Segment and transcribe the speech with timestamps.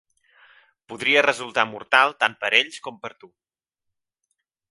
[0.93, 3.33] Podria resultar mortal tant per a ells com per a tu.